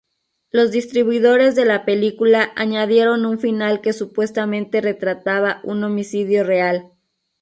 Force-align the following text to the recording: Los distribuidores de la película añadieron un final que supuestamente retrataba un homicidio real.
Los 0.49 0.71
distribuidores 0.71 1.53
de 1.53 1.63
la 1.65 1.85
película 1.85 2.53
añadieron 2.55 3.23
un 3.27 3.37
final 3.37 3.81
que 3.81 3.93
supuestamente 3.93 4.81
retrataba 4.81 5.61
un 5.63 5.83
homicidio 5.83 6.43
real. 6.43 6.91